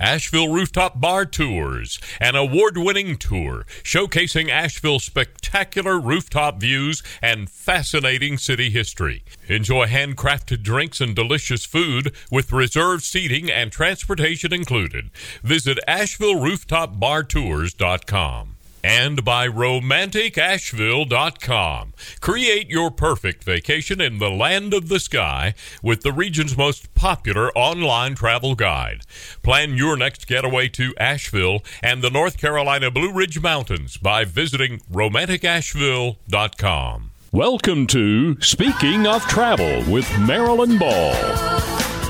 [0.00, 8.38] Asheville Rooftop Bar Tours, an award winning tour showcasing Asheville's spectacular rooftop views and fascinating
[8.38, 9.22] city history.
[9.46, 15.10] Enjoy handcrafted drinks and delicious food with reserved seating and transportation included.
[15.42, 21.94] Visit AshevilleRooftopBarTours.com and by RomanticAsheville.com.
[22.20, 27.50] Create your perfect vacation in the land of the sky with the region's most popular
[27.52, 29.02] online travel guide.
[29.42, 34.80] Plan your next getaway to Asheville and the North Carolina Blue Ridge Mountains by visiting
[34.92, 37.10] RomanticAsheville.com.
[37.32, 41.14] Welcome to Speaking of Travel with Marilyn Ball.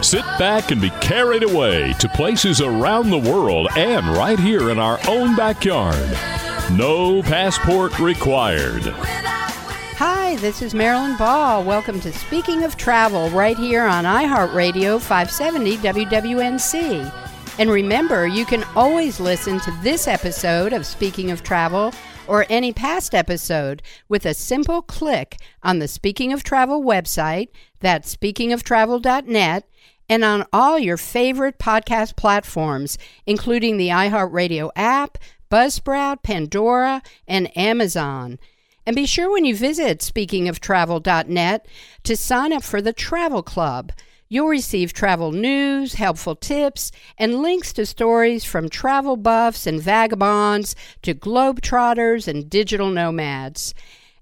[0.02, 4.78] Sit back and be carried away to places around the world and right here in
[4.78, 6.39] our own backyard.
[6.68, 8.82] No passport required.
[8.84, 11.64] Hi, this is Marilyn Ball.
[11.64, 17.12] Welcome to Speaking of Travel right here on iHeartRadio 570 WWNC.
[17.58, 21.92] And remember, you can always listen to this episode of Speaking of Travel
[22.28, 27.48] or any past episode with a simple click on the Speaking of Travel website,
[27.80, 29.68] that's speakingoftravel.net,
[30.08, 35.18] and on all your favorite podcast platforms, including the iHeartRadio app,
[35.50, 38.38] Buzzsprout, Pandora, and Amazon.
[38.86, 41.66] And be sure when you visit speakingoftravel.net
[42.04, 43.92] to sign up for the Travel Club.
[44.28, 50.76] You'll receive travel news, helpful tips, and links to stories from travel buffs and vagabonds
[51.02, 53.74] to globetrotters and digital nomads.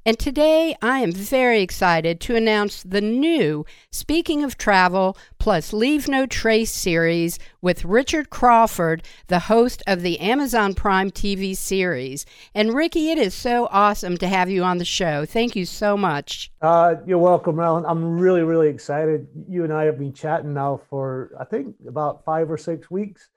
[0.08, 6.08] And today I am very excited to announce the new Speaking of Travel plus Leave
[6.08, 12.24] No Trace series with Richard Crawford, the host of the Amazon Prime TV series.
[12.54, 15.26] And Ricky, it is so awesome to have you on the show.
[15.26, 16.50] Thank you so much.
[16.62, 17.84] Uh, you're welcome, Marilyn.
[17.84, 19.28] I'm really, really excited.
[19.46, 23.28] You and I have been chatting now for, I think, about five or six weeks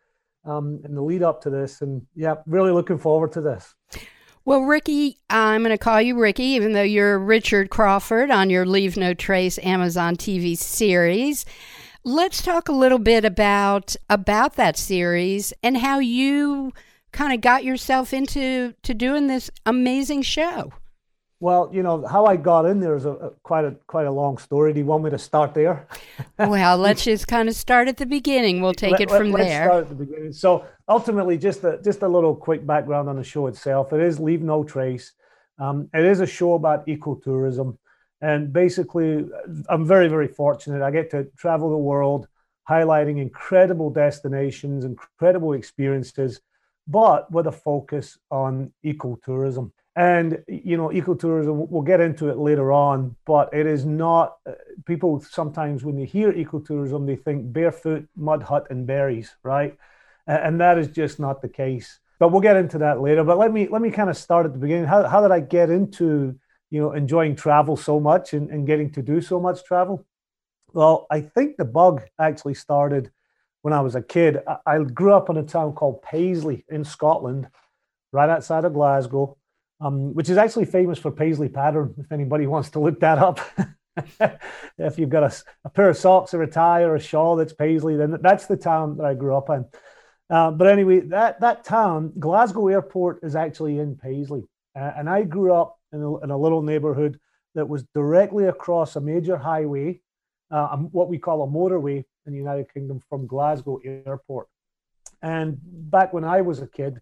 [0.45, 1.81] um, in the lead up to this.
[1.81, 3.75] And yeah, really looking forward to this.
[4.43, 8.65] Well, Ricky, I'm going to call you Ricky, even though you're Richard Crawford on your
[8.65, 11.45] Leave No Trace Amazon TV series.
[12.03, 16.73] Let's talk a little bit about about that series and how you
[17.11, 20.73] kind of got yourself into to doing this amazing show.
[21.41, 24.11] Well, you know how I got in there is a, a, quite a quite a
[24.11, 24.73] long story.
[24.73, 25.87] Do you want me to start there?
[26.37, 28.61] well, let's just kind of start at the beginning.
[28.61, 29.65] We'll take let, it from let, there.
[29.65, 30.33] start at the beginning.
[30.33, 33.91] So ultimately, just a just a little quick background on the show itself.
[33.91, 35.13] It is Leave No Trace.
[35.57, 37.75] Um, it is a show about ecotourism,
[38.21, 39.25] and basically,
[39.67, 40.83] I'm very very fortunate.
[40.83, 42.27] I get to travel the world,
[42.69, 46.39] highlighting incredible destinations, incredible experiences,
[46.87, 49.71] but with a focus on ecotourism.
[49.95, 51.67] And you know, ecotourism.
[51.69, 54.37] We'll get into it later on, but it is not.
[54.47, 54.53] Uh,
[54.85, 59.77] people sometimes, when they hear ecotourism, they think barefoot, mud hut, and berries, right?
[60.27, 61.99] And that is just not the case.
[62.19, 63.25] But we'll get into that later.
[63.25, 64.85] But let me let me kind of start at the beginning.
[64.85, 68.91] How how did I get into you know enjoying travel so much and, and getting
[68.93, 70.05] to do so much travel?
[70.71, 73.11] Well, I think the bug actually started
[73.61, 74.37] when I was a kid.
[74.47, 77.49] I, I grew up in a town called Paisley in Scotland,
[78.13, 79.37] right outside of Glasgow
[79.81, 81.93] um, which is actually famous for paisley pattern.
[81.97, 83.39] If anybody wants to look that up,
[84.77, 87.53] if you've got a, a, pair of socks or a tie or a shawl that's
[87.53, 89.65] paisley, then that's the town that I grew up in.
[90.29, 94.43] Uh, but anyway, that that town, Glasgow Airport, is actually in Paisley,
[94.79, 97.19] uh, and I grew up in a, in a, little neighborhood
[97.53, 99.99] that was directly across a major highway,
[100.49, 104.47] uh, what we call a motorway in the United Kingdom from Glasgow Airport.
[105.21, 107.01] And back when I was a kid,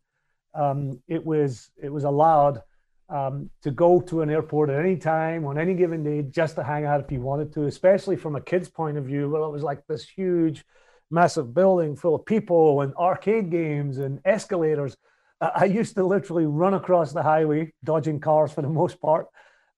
[0.56, 2.64] um, it was it was allowed
[3.10, 6.64] um, to go to an airport at any time on any given day just to
[6.64, 9.30] hang out if you wanted to, especially from a kid's point of view.
[9.30, 10.64] Well, it was like this huge,
[11.10, 14.96] massive building full of people and arcade games and escalators.
[15.42, 19.28] I used to literally run across the highway, dodging cars for the most part.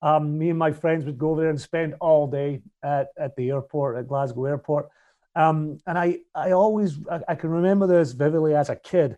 [0.02, 3.52] Um, me and my friends would go there and spend all day at, at the
[3.52, 4.90] airport, at Glasgow Airport.
[5.36, 9.18] Um, and I, I always, I, I can remember this vividly as a kid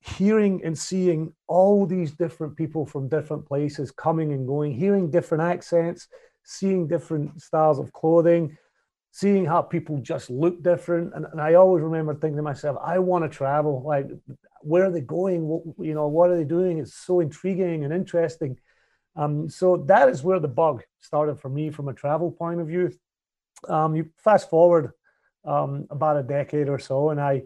[0.00, 5.42] hearing and seeing all these different people from different places coming and going, hearing different
[5.42, 6.08] accents,
[6.44, 8.56] seeing different styles of clothing,
[9.10, 11.12] seeing how people just look different.
[11.14, 13.82] And, and I always remember thinking to myself, I want to travel.
[13.84, 14.06] Like,
[14.60, 15.46] where are they going?
[15.46, 16.78] What, you know, what are they doing?
[16.78, 18.58] It's so intriguing and interesting.
[19.16, 22.68] Um, so that is where the bug started for me from a travel point of
[22.68, 22.92] view.
[23.68, 24.92] Um, you fast forward
[25.44, 27.42] um, about a decade or so, and I,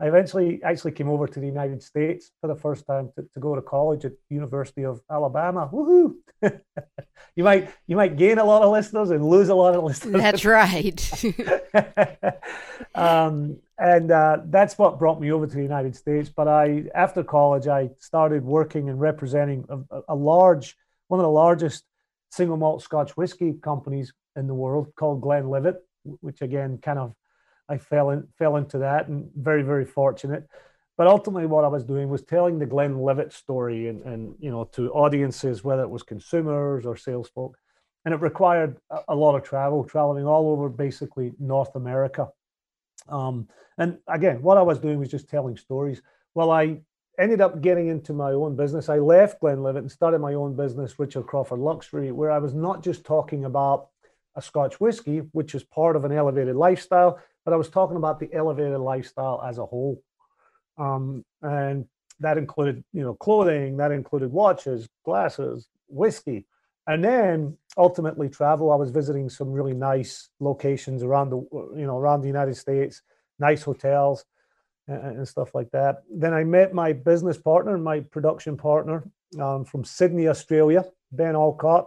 [0.00, 3.40] I eventually actually came over to the United States for the first time to, to
[3.40, 5.68] go to college at University of Alabama.
[5.70, 6.14] Woohoo!
[7.36, 10.22] you might you might gain a lot of listeners and lose a lot of listeners.
[10.22, 11.24] That's right.
[12.94, 16.30] um, and uh, that's what brought me over to the United States.
[16.30, 20.76] But I, after college, I started working and representing a, a large,
[21.08, 21.84] one of the largest
[22.30, 25.76] single malt Scotch whiskey companies in the world called Glenlivet,
[26.20, 27.14] which again kind of
[27.70, 30.46] I fell in, fell into that and very very fortunate.
[30.98, 34.64] But ultimately, what I was doing was telling the Glenlivet story and, and you know
[34.72, 37.56] to audiences, whether it was consumers or salesfolk,
[38.04, 42.28] and it required a, a lot of travel, traveling all over basically North America.
[43.08, 46.02] Um, and again, what I was doing was just telling stories.
[46.34, 46.80] Well, I
[47.18, 48.88] ended up getting into my own business.
[48.88, 52.82] I left Glenlivet and started my own business, Richard Crawford Luxury, where I was not
[52.82, 53.88] just talking about
[54.36, 58.20] a Scotch whiskey, which is part of an elevated lifestyle, but I was talking about
[58.20, 60.02] the elevated lifestyle as a whole.
[60.78, 61.86] Um, and
[62.20, 66.46] that included, you know, clothing, that included watches, glasses, whiskey,
[66.86, 68.70] and then ultimately travel.
[68.70, 71.36] I was visiting some really nice locations around the,
[71.76, 73.02] you know, around the United States,
[73.38, 74.24] nice hotels
[74.88, 76.02] and, and stuff like that.
[76.10, 79.04] Then I met my business partner, my production partner
[79.40, 81.86] um, from Sydney, Australia, Ben Alcott.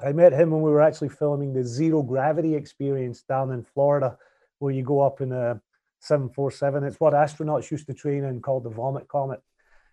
[0.00, 4.16] I met him when we were actually filming the Zero Gravity Experience down in Florida,
[4.58, 5.60] where you go up in a
[6.00, 6.84] 747.
[6.84, 9.40] It's what astronauts used to train in called the Vomit Comet.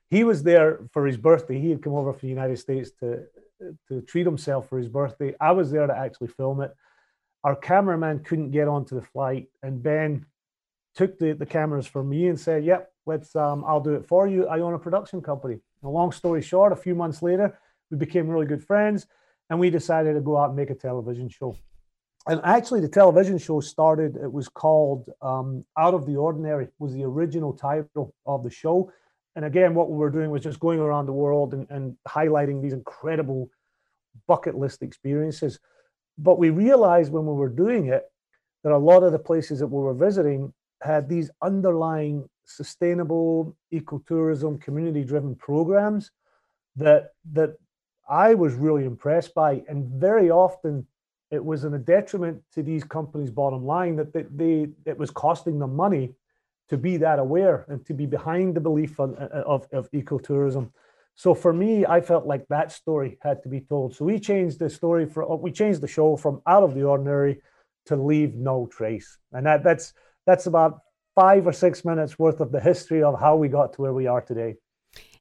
[0.10, 1.60] He was there for his birthday.
[1.60, 3.24] He had come over from the United States to,
[3.88, 5.36] to treat himself for his birthday.
[5.42, 6.76] I was there to actually film it.
[7.44, 10.26] Our cameraman couldn't get onto the flight, and Ben
[10.96, 14.28] took the, the cameras from me and said, Yep, let's um, I'll do it for
[14.28, 14.48] you.
[14.48, 15.60] I own a production company.
[15.84, 17.60] A long story short, a few months later,
[17.92, 19.06] we became really good friends
[19.50, 21.56] and we decided to go out and make a television show.
[22.28, 26.94] And actually, the television show started, it was called um, Out of the Ordinary, was
[26.94, 28.92] the original title of the show.
[29.36, 32.62] And again, what we were doing was just going around the world and, and highlighting
[32.62, 33.50] these incredible
[34.28, 35.60] bucket list experiences.
[36.18, 38.06] But we realized when we were doing it
[38.64, 44.62] that a lot of the places that we were visiting had these underlying sustainable ecotourism,
[44.62, 46.12] community driven programs
[46.76, 47.56] that that
[48.10, 50.88] I was really impressed by, and very often
[51.32, 55.12] it was in a detriment to these companies' bottom line that they, they it was
[55.12, 56.14] costing them money
[56.70, 60.72] to be that aware and to be behind the belief of, of, of ecotourism.
[61.16, 63.96] So for me, I felt like that story had to be told.
[63.96, 66.84] So we changed the story for uh, we changed the show from out of the
[66.84, 67.42] ordinary
[67.86, 69.94] to leave no trace, and that that's
[70.26, 70.82] that's about
[71.16, 74.08] five or six minutes worth of the history of how we got to where we
[74.08, 74.56] are today.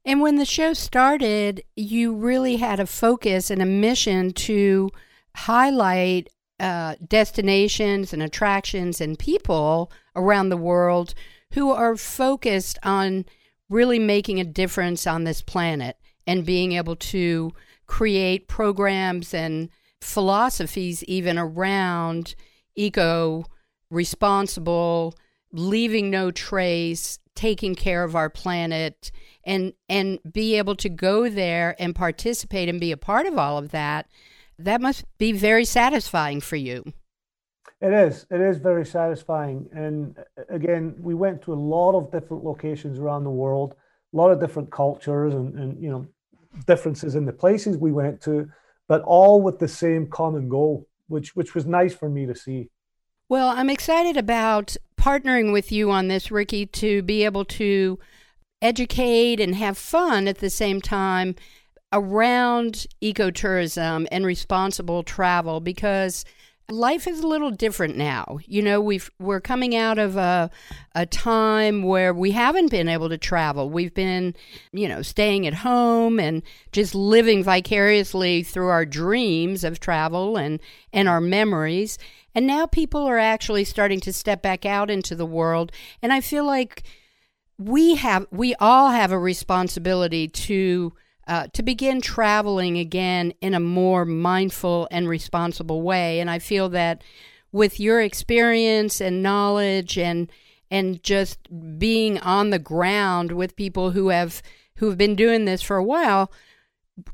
[0.04, 4.90] And when the show started, you really had a focus and a mission to
[5.34, 6.28] highlight
[6.60, 11.14] uh, destinations and attractions and people around the world
[11.52, 13.24] who are focused on
[13.68, 15.96] really making a difference on this planet
[16.26, 17.52] and being able to
[17.86, 19.68] create programs and
[20.00, 22.34] philosophies even around
[22.76, 23.44] eco
[23.90, 25.14] responsible
[25.52, 29.10] leaving no trace taking care of our planet
[29.44, 33.58] and and be able to go there and participate and be a part of all
[33.58, 34.06] of that
[34.58, 36.84] that must be very satisfying for you.
[37.80, 38.26] It is.
[38.30, 39.68] It is very satisfying.
[39.72, 43.74] And uh, again we went to a lot of different locations around the world
[44.12, 46.06] a lot of different cultures and, and you know
[46.66, 48.48] differences in the places we went to
[48.86, 52.70] but all with the same common goal which which was nice for me to see.
[53.28, 57.98] Well, I'm excited about partnering with you on this, Ricky, to be able to
[58.62, 61.34] educate and have fun at the same time
[61.94, 66.24] around ecotourism and responsible travel because
[66.68, 68.38] life is a little different now.
[68.46, 70.50] You know, we've we're coming out of a
[70.94, 73.70] a time where we haven't been able to travel.
[73.70, 74.34] We've been,
[74.72, 80.60] you know, staying at home and just living vicariously through our dreams of travel and
[80.92, 81.96] and our memories.
[82.34, 85.70] And now people are actually starting to step back out into the world
[86.02, 86.82] and I feel like
[87.56, 90.92] we have we all have a responsibility to
[91.26, 96.20] uh, to begin traveling again in a more mindful and responsible way.
[96.20, 97.02] And I feel that
[97.52, 100.30] with your experience and knowledge and
[100.70, 101.38] and just
[101.78, 104.42] being on the ground with people who have
[104.78, 106.32] who have been doing this for a while,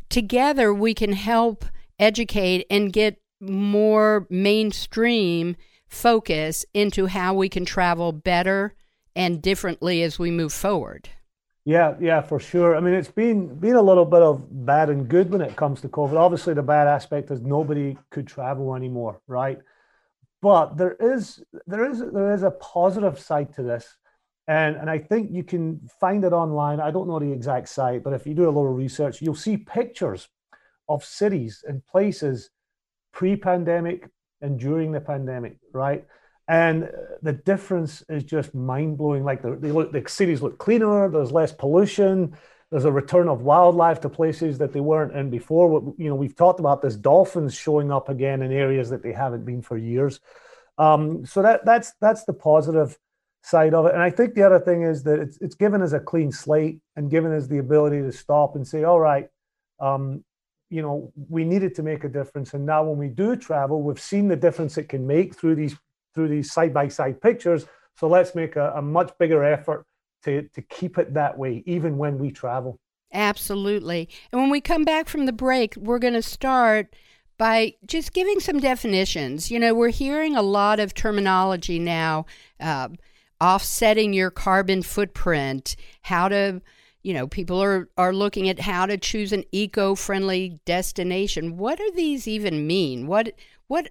[0.09, 1.65] together we can help
[1.99, 8.75] educate and get more mainstream focus into how we can travel better
[9.15, 11.11] and differently as we move forward.
[11.65, 12.75] Yeah, yeah, for sure.
[12.75, 15.81] I mean, it's been been a little bit of bad and good when it comes
[15.83, 16.17] to COVID.
[16.17, 19.59] Obviously, the bad aspect is nobody could travel anymore, right?
[20.41, 23.97] But there is there is there is a positive side to this,
[24.49, 26.81] and and I think you can find it online.
[26.81, 29.59] I don't know the exact site, but if you do a little research, you'll see
[29.59, 30.29] pictures
[30.89, 32.51] of cities and places
[33.13, 34.09] pre-pandemic
[34.41, 36.07] and during the pandemic, right?
[36.51, 36.91] And
[37.23, 39.23] the difference is just mind blowing.
[39.23, 41.09] Like the, they look, the cities look cleaner.
[41.09, 42.37] There's less pollution.
[42.73, 45.95] There's a return of wildlife to places that they weren't in before.
[45.97, 49.45] You know, we've talked about this dolphins showing up again in areas that they haven't
[49.45, 50.19] been for years.
[50.77, 52.99] Um, so that that's that's the positive
[53.45, 53.95] side of it.
[53.95, 56.81] And I think the other thing is that it's it's given us a clean slate
[56.97, 59.29] and given us the ability to stop and say, all right,
[59.79, 60.25] um,
[60.69, 62.55] you know, we needed to make a difference.
[62.55, 65.77] And now when we do travel, we've seen the difference it can make through these
[66.15, 67.67] through these side by side pictures.
[67.97, 69.85] So let's make a, a much bigger effort
[70.25, 72.79] to, to keep it that way, even when we travel.
[73.13, 74.09] Absolutely.
[74.31, 76.95] And when we come back from the break, we're going to start
[77.39, 79.51] by just giving some definitions.
[79.51, 82.27] You know, we're hearing a lot of terminology now
[82.61, 82.89] uh,
[83.41, 86.61] offsetting your carbon footprint, how to,
[87.03, 91.57] you know, people are, are looking at how to choose an eco friendly destination.
[91.57, 93.07] What do these even mean?
[93.07, 93.33] What,
[93.69, 93.89] what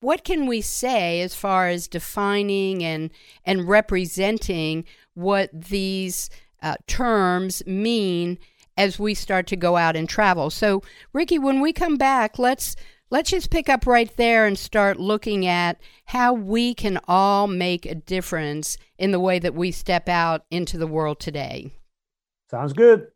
[0.00, 3.10] what can we say as far as defining and
[3.44, 4.84] and representing
[5.14, 6.30] what these
[6.62, 8.38] uh, terms mean
[8.76, 10.50] as we start to go out and travel?
[10.50, 12.76] So, Ricky, when we come back, let's
[13.10, 17.86] let's just pick up right there and start looking at how we can all make
[17.86, 21.72] a difference in the way that we step out into the world today.
[22.50, 23.08] Sounds good.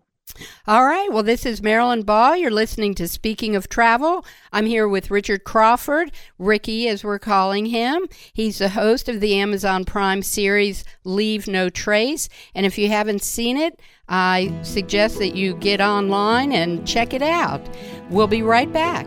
[0.66, 1.12] All right.
[1.12, 2.36] Well, this is Marilyn Ball.
[2.36, 4.24] You're listening to Speaking of Travel.
[4.52, 8.06] I'm here with Richard Crawford, Ricky, as we're calling him.
[8.32, 12.28] He's the host of the Amazon Prime series Leave No Trace.
[12.54, 17.22] And if you haven't seen it, I suggest that you get online and check it
[17.22, 17.60] out.
[18.10, 19.06] We'll be right back.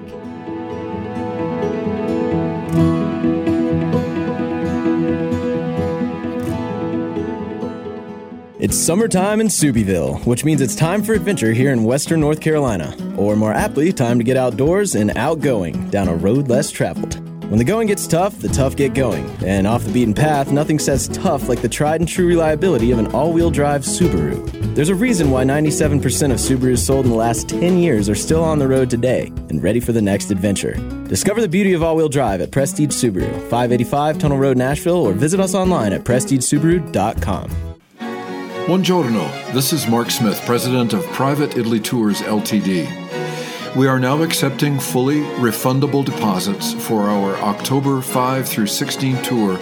[8.64, 12.96] It's summertime in Subieville, which means it's time for adventure here in western North Carolina.
[13.18, 17.20] Or more aptly, time to get outdoors and outgoing down a road less traveled.
[17.50, 19.30] When the going gets tough, the tough get going.
[19.46, 23.00] And off the beaten path, nothing says tough like the tried and true reliability of
[23.00, 24.50] an all wheel drive Subaru.
[24.76, 25.98] There's a reason why 97%
[26.32, 29.62] of Subarus sold in the last 10 years are still on the road today and
[29.62, 30.76] ready for the next adventure.
[31.10, 35.12] Discover the beauty of all wheel drive at Prestige Subaru, 585 Tunnel Road, Asheville, or
[35.12, 37.73] visit us online at prestigesubaru.com.
[38.66, 43.76] Buongiorno, this is Mark Smith, president of Private Italy Tours Ltd.
[43.76, 49.56] We are now accepting fully refundable deposits for our October 5 through 16 tour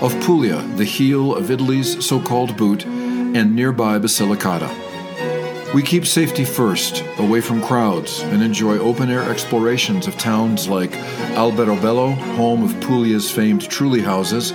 [0.00, 5.74] of Puglia, the heel of Italy's so called boot, and nearby Basilicata.
[5.74, 10.92] We keep safety first, away from crowds, and enjoy open air explorations of towns like
[11.36, 14.52] Alberobello, home of Puglia's famed Trulli houses,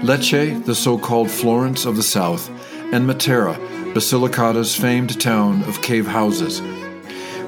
[0.00, 2.50] Lecce, the so called Florence of the South,
[2.92, 3.54] and Matera,
[3.94, 6.60] Basilicata's famed town of cave houses.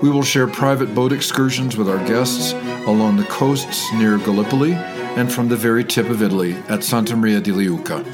[0.03, 2.53] We will share private boat excursions with our guests
[2.87, 7.41] along the coasts near Gallipoli and from the very tip of Italy at Santa Maria
[7.41, 8.05] di Leuca.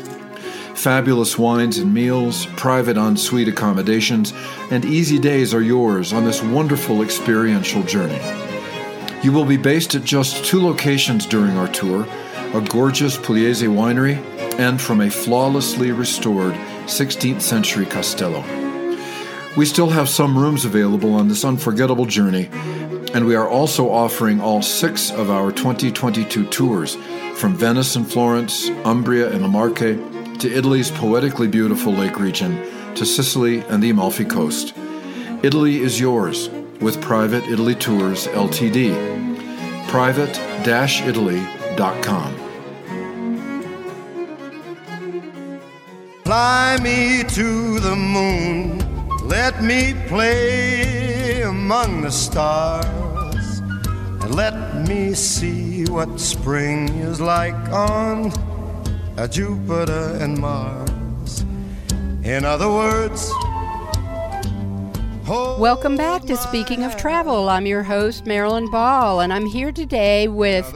[0.76, 4.32] Fabulous wines and meals, private ensuite accommodations,
[4.70, 8.20] and easy days are yours on this wonderful experiential journey.
[9.22, 12.06] You will be based at just two locations during our tour
[12.54, 14.16] a gorgeous Pugliese winery
[14.58, 16.54] and from a flawlessly restored
[16.86, 18.44] 16th century castello.
[19.56, 22.48] We still have some rooms available on this unforgettable journey,
[23.12, 26.96] and we are also offering all six of our 2022 tours
[27.36, 29.98] from Venice and Florence, Umbria and La Marche,
[30.38, 32.56] to Italy's poetically beautiful lake region,
[32.94, 34.72] to Sicily and the Amalfi Coast.
[35.42, 36.48] Italy is yours
[36.80, 39.12] with Private Italy Tours Ltd.
[39.88, 42.41] Private-Italy.com.
[46.32, 48.78] Fly me to the moon,
[49.28, 58.32] let me play among the stars, and let me see what spring is like on
[59.28, 61.44] Jupiter and Mars.
[62.24, 63.30] In other words,
[65.28, 67.50] Welcome back to Speaking of Travel.
[67.50, 70.66] I'm your host, Marilyn Ball, and I'm here today with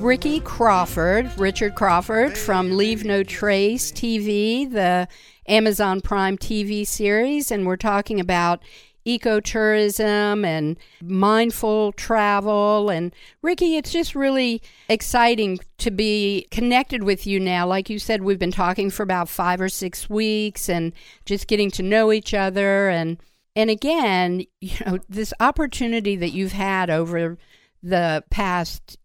[0.00, 5.06] Ricky Crawford, Richard Crawford from Leave No Trace TV, the
[5.46, 8.62] Amazon Prime TV series, and we're talking about
[9.06, 12.88] ecotourism and mindful travel.
[12.88, 17.66] And Ricky, it's just really exciting to be connected with you now.
[17.66, 20.94] Like you said, we've been talking for about five or six weeks and
[21.26, 22.88] just getting to know each other.
[22.88, 23.18] And
[23.54, 27.36] and again, you know, this opportunity that you've had over
[27.82, 28.96] the past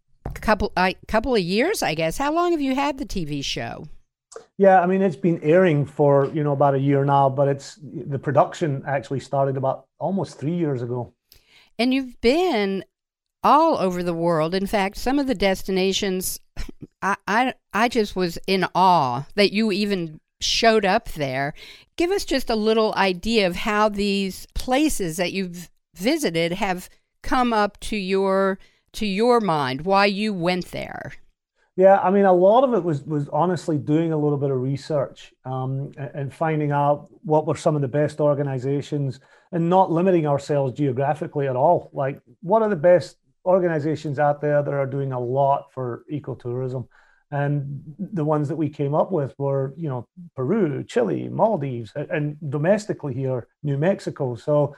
[0.42, 2.18] couple uh, couple of years, I guess.
[2.18, 3.88] How long have you had the TV show?
[4.58, 7.80] Yeah, I mean it's been airing for you know about a year now, but it's
[7.82, 11.13] the production actually started about almost three years ago.
[11.77, 12.86] And you've been
[13.44, 14.56] all over the world.
[14.56, 16.39] In fact, some of the destinations,
[17.01, 21.54] I I, I just was in awe that you even showed up there.
[21.98, 26.89] Give us just a little idea of how these places that you've visited have
[27.24, 28.60] come up to your
[28.96, 31.14] to your mind, why you went there.
[31.78, 34.62] Yeah, I mean, a lot of it was was honestly doing a little bit of
[34.62, 39.20] research um, and finding out what were some of the best organizations,
[39.52, 41.90] and not limiting ourselves geographically at all.
[41.92, 46.88] Like, what are the best organizations out there that are doing a lot for ecotourism?
[47.32, 52.38] And the ones that we came up with were, you know, Peru, Chile, Maldives, and
[52.50, 54.36] domestically here, New Mexico.
[54.36, 54.75] So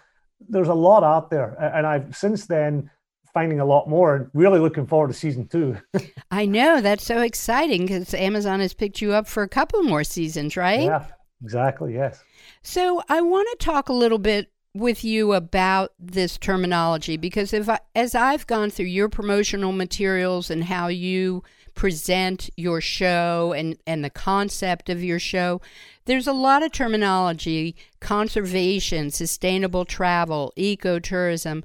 [0.50, 2.90] there's a lot out there, and I've since then
[3.34, 5.78] finding a lot more and really looking forward to season two.
[6.32, 10.04] I know that's so exciting because Amazon has picked you up for a couple more
[10.04, 10.84] seasons, right?
[10.84, 11.06] Yeah,
[11.44, 11.94] exactly.
[11.94, 12.24] Yes.
[12.62, 17.68] So I want to talk a little bit with you about this terminology because if
[17.70, 21.44] I, as I've gone through your promotional materials and how you
[21.74, 25.62] present your show and and the concept of your show
[26.06, 31.64] there's a lot of terminology conservation sustainable travel ecotourism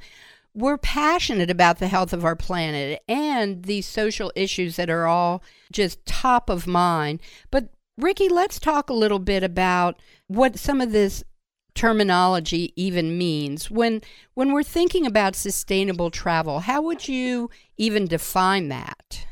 [0.55, 5.43] we're passionate about the health of our planet and these social issues that are all
[5.71, 7.21] just top of mind.
[7.51, 11.25] But Ricky, let's talk a little bit about what some of this
[11.75, 13.71] terminology even means.
[13.71, 14.03] When
[14.35, 19.27] when we're thinking about sustainable travel, how would you even define that?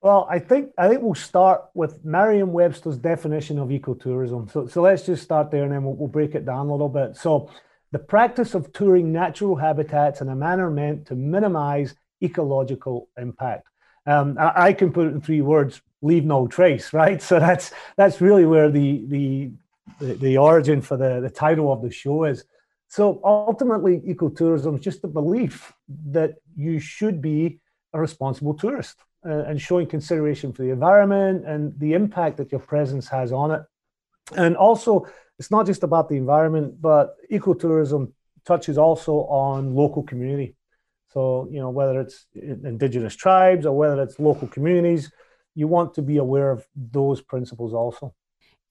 [0.00, 4.50] Well, I think I think we'll start with Merriam-Webster's definition of ecotourism.
[4.50, 6.88] So so let's just start there, and then we'll, we'll break it down a little
[6.88, 7.16] bit.
[7.16, 7.50] So
[7.94, 13.68] the practice of touring natural habitats in a manner meant to minimize ecological impact.
[14.04, 16.92] Um, I, I, can put it in three words: leave no trace.
[16.92, 17.22] Right.
[17.22, 19.52] So that's that's really where the the
[20.00, 22.44] the, the origin for the, the title of the show is.
[22.88, 25.72] So ultimately, ecotourism is just a belief
[26.10, 27.60] that you should be
[27.92, 32.60] a responsible tourist uh, and showing consideration for the environment and the impact that your
[32.60, 33.62] presence has on it.
[34.36, 35.06] And also
[35.38, 38.12] it's not just about the environment, but ecotourism
[38.44, 40.54] touches also on local community.
[41.12, 45.10] So, you know, whether it's indigenous tribes or whether it's local communities,
[45.54, 48.14] you want to be aware of those principles also.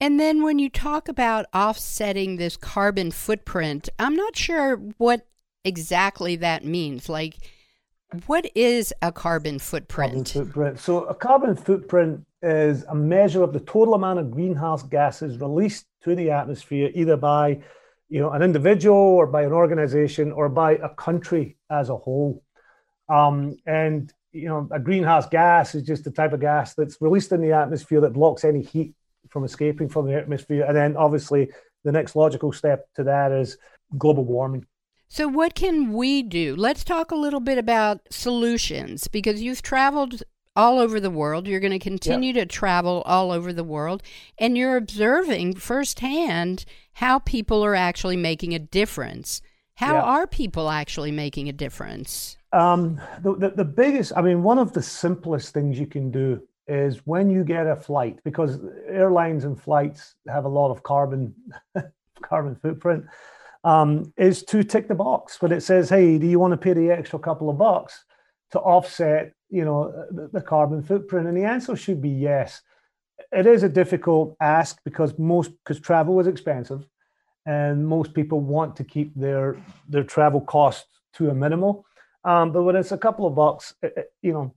[0.00, 5.26] And then when you talk about offsetting this carbon footprint, I'm not sure what
[5.64, 7.08] exactly that means.
[7.08, 7.36] Like,
[8.26, 10.12] what is a carbon footprint?
[10.12, 10.80] Carbon footprint.
[10.80, 15.86] So, a carbon footprint is a measure of the total amount of greenhouse gases released
[16.04, 17.60] to the atmosphere, either by
[18.08, 22.42] you know an individual or by an organization or by a country as a whole.
[23.08, 27.32] Um, and you know, a greenhouse gas is just the type of gas that's released
[27.32, 28.94] in the atmosphere that blocks any heat
[29.30, 30.64] from escaping from the atmosphere.
[30.66, 31.50] And then obviously
[31.84, 33.56] the next logical step to that is
[33.96, 34.66] global warming.
[35.08, 36.56] So, what can we do?
[36.56, 40.22] Let's talk a little bit about solutions because you've traveled
[40.56, 41.46] all over the world.
[41.46, 44.02] You're going to continue to travel all over the world,
[44.38, 46.64] and you're observing firsthand
[46.94, 49.42] how people are actually making a difference.
[49.76, 52.36] How are people actually making a difference?
[52.52, 56.40] Um, the, the, the biggest, I mean, one of the simplest things you can do
[56.68, 61.34] is when you get a flight, because airlines and flights have a lot of carbon
[62.22, 63.04] carbon footprint,
[63.64, 66.72] um, is to tick the box when it says, "Hey, do you want to pay
[66.72, 68.04] the extra couple of bucks
[68.52, 71.28] to offset you know, the, the carbon footprint?
[71.28, 72.62] And the answer should be yes.
[73.32, 76.86] It is a difficult ask because most because travel is expensive,
[77.46, 79.56] and most people want to keep their
[79.88, 81.84] their travel costs to a minimal.
[82.24, 84.54] Um, but when it's a couple of bucks, it, you know,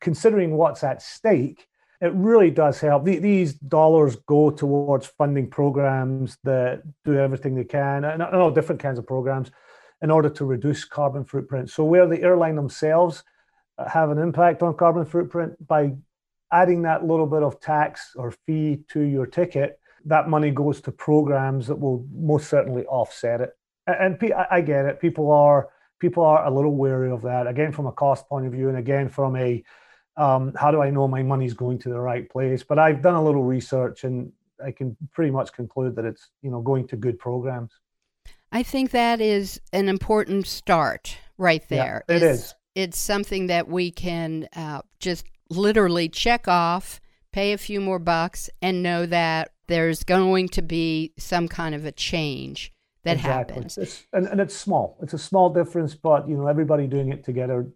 [0.00, 1.66] considering what's at stake,
[2.00, 3.04] it really does help.
[3.04, 8.80] The, these dollars go towards funding programs that do everything they can, and all different
[8.80, 9.50] kinds of programs,
[10.02, 11.70] in order to reduce carbon footprint.
[11.70, 13.24] So where the airline themselves
[13.88, 15.92] have an impact on carbon footprint by
[16.52, 20.92] adding that little bit of tax or fee to your ticket that money goes to
[20.92, 24.18] programs that will most certainly offset it and,
[24.50, 25.68] i get it people are
[25.98, 28.78] people are a little wary of that again from a cost point of view and
[28.78, 29.62] again from a
[30.16, 33.14] um, how do i know my money's going to the right place but i've done
[33.14, 34.30] a little research and
[34.64, 37.72] i can pretty much conclude that it's you know going to good programs
[38.52, 42.04] I think that is an important start right there.
[42.06, 42.54] Yeah, it's, is.
[42.74, 47.00] It's something that we can uh, just literally check off,
[47.32, 51.84] pay a few more bucks, and know that there's going to be some kind of
[51.84, 52.72] a change
[53.04, 53.54] that exactly.
[53.54, 53.78] happens.
[53.78, 54.96] It's, and, and it's small.
[55.02, 57.66] It's a small difference, but you know everybody doing it together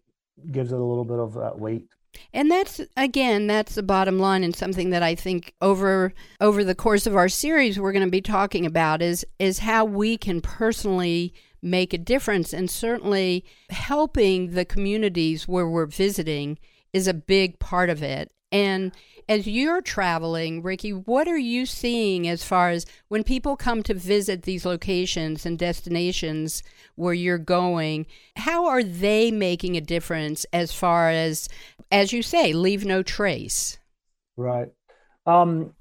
[0.51, 1.89] gives it a little bit of uh, weight.
[2.33, 6.75] And that's again, that's the bottom line, and something that I think over over the
[6.75, 10.41] course of our series we're going to be talking about is is how we can
[10.41, 11.35] personally
[11.67, 16.59] make a difference, and certainly helping the communities where we're visiting
[16.93, 18.31] is a big part of it.
[18.53, 18.93] And
[19.29, 23.95] as you're traveling, Ricky, what are you seeing as far as when people come to
[23.95, 26.63] visit these locations and destinations
[26.95, 28.07] where you're going?
[28.37, 31.49] How are they making a difference as far as,
[31.91, 33.79] as you say, leave no trace?
[34.37, 34.69] Right.
[35.27, 35.75] Um,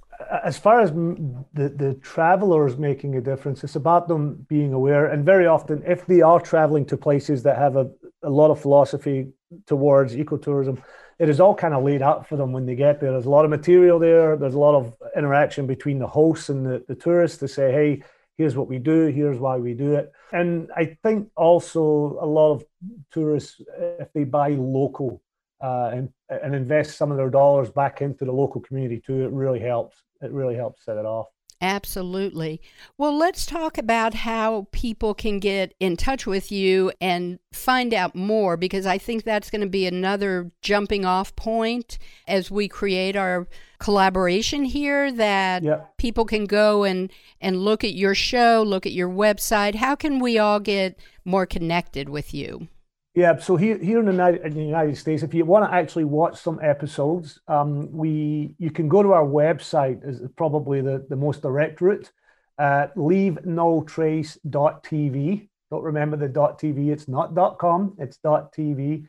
[0.43, 5.07] as far as the, the travelers making a difference, it's about them being aware.
[5.07, 7.89] And very often, if they are traveling to places that have a,
[8.23, 9.33] a lot of philosophy
[9.65, 10.81] towards ecotourism,
[11.19, 13.11] it is all kind of laid out for them when they get there.
[13.11, 14.35] There's a lot of material there.
[14.35, 18.03] There's a lot of interaction between the hosts and the, the tourists to say, hey,
[18.37, 20.11] here's what we do, here's why we do it.
[20.33, 22.65] And I think also a lot of
[23.11, 23.61] tourists,
[23.99, 25.21] if they buy local
[25.65, 29.31] uh, and, and invest some of their dollars back into the local community too, it
[29.31, 29.97] really helps.
[30.21, 31.27] It really helps set it off.
[31.59, 32.61] Absolutely.
[32.97, 38.13] Well, let's talk about how people can get in touch with you and find out
[38.13, 41.97] more because I think that's going to be another jumping off point
[42.27, 43.47] as we create our
[43.79, 45.97] collaboration here that yep.
[45.97, 49.75] people can go and and look at your show, look at your website.
[49.75, 52.67] How can we all get more connected with you?
[53.15, 55.73] Yeah, so here, here in the, United, in the United States, if you want to
[55.73, 61.05] actually watch some episodes, um, we you can go to our website is probably the,
[61.09, 62.11] the most direct route
[62.57, 65.47] at leavenotrace.tv.
[65.71, 69.07] Don't remember the .tv, it's not .com, it's .tv.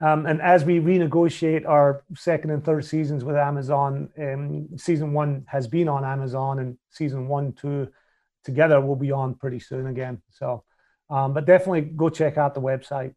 [0.00, 5.44] Um, and as we renegotiate our second and third seasons with Amazon, um, season one
[5.46, 7.88] has been on Amazon, and season one, two
[8.44, 10.22] together will be on pretty soon again.
[10.30, 10.64] So,
[11.10, 13.14] um, but definitely go check out the website.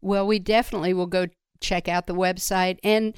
[0.00, 1.26] Well, we definitely will go
[1.60, 3.14] check out the website and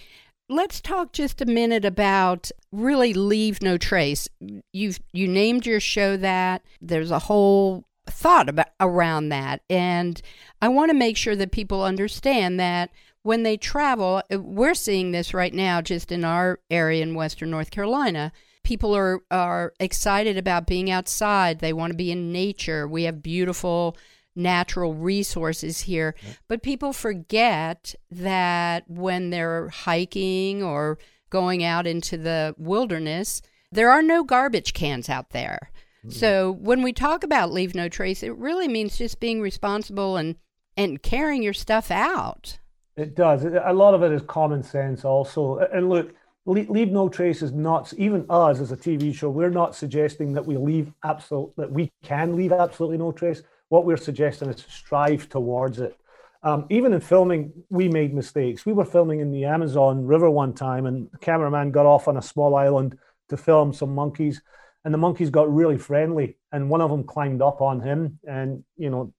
[0.48, 4.28] let's talk just a minute about really leave no trace.
[4.72, 6.62] You've you named your show that.
[6.80, 10.20] There's a whole thought about around that and
[10.62, 12.90] I want to make sure that people understand that
[13.22, 17.50] when they travel, uh, we're seeing this right now just in our area in western
[17.50, 18.32] North Carolina.
[18.62, 21.58] People are are excited about being outside.
[21.58, 22.88] They want to be in nature.
[22.88, 23.96] We have beautiful
[24.38, 26.14] natural resources here.
[26.46, 30.98] But people forget that when they're hiking or
[31.30, 35.70] going out into the wilderness, there are no garbage cans out there.
[35.98, 36.10] Mm-hmm.
[36.10, 40.36] So when we talk about leave no trace, it really means just being responsible and
[40.76, 42.58] and carrying your stuff out.
[42.96, 43.44] It does.
[43.44, 45.58] A lot of it is common sense also.
[45.58, 46.14] And look,
[46.46, 49.28] leave no trace is not even us as a TV show.
[49.28, 53.84] We're not suggesting that we leave absolute that we can leave absolutely no trace what
[53.84, 55.98] we're suggesting is strive towards it.
[56.42, 58.64] Um, even in filming, we made mistakes.
[58.64, 62.16] We were filming in the Amazon River one time, and the cameraman got off on
[62.16, 62.96] a small island
[63.28, 64.40] to film some monkeys,
[64.84, 68.64] and the monkeys got really friendly, and one of them climbed up on him, and
[68.76, 69.12] you know,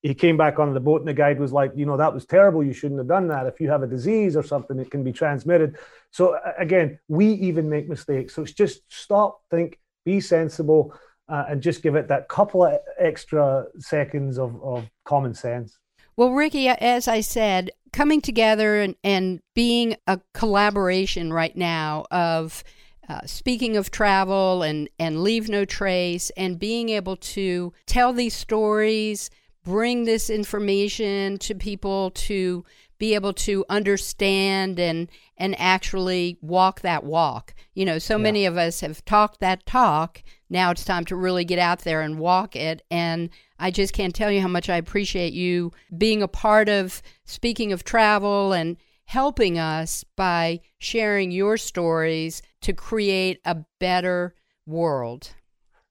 [0.00, 2.24] he came back on the boat, and the guide was like, you know, that was
[2.24, 2.64] terrible.
[2.64, 3.46] You shouldn't have done that.
[3.46, 5.76] If you have a disease or something, it can be transmitted.
[6.10, 8.34] So again, we even make mistakes.
[8.34, 10.94] So it's just stop, think, be sensible
[11.28, 15.78] uh, and just give it that couple of extra seconds of, of common sense.
[16.16, 22.62] Well, Ricky, as I said, coming together and, and being a collaboration right now of
[23.08, 28.34] uh, speaking of travel and, and leave no trace and being able to tell these
[28.34, 29.30] stories,
[29.64, 32.64] bring this information to people to
[33.02, 37.52] be able to understand and and actually walk that walk.
[37.74, 38.22] You know, so yeah.
[38.22, 40.22] many of us have talked that talk.
[40.48, 42.82] Now it's time to really get out there and walk it.
[42.92, 47.02] And I just can't tell you how much I appreciate you being a part of
[47.24, 55.34] speaking of travel and helping us by sharing your stories to create a better world.